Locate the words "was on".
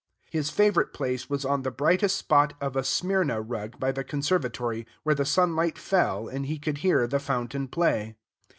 1.29-1.61